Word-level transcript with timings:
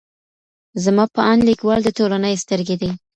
زما 0.83 1.05
په 1.15 1.21
اند 1.31 1.41
ليکوال 1.49 1.79
د 1.83 1.89
ټولني 1.97 2.33
سترګې 2.43 2.75
دي. 2.81 2.91